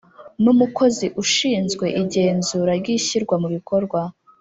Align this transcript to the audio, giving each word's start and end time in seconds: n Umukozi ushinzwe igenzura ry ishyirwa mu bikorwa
n 0.43 0.45
Umukozi 0.53 1.05
ushinzwe 1.23 1.85
igenzura 2.01 2.71
ry 2.79 2.87
ishyirwa 2.97 3.35
mu 3.41 3.47
bikorwa 3.55 4.01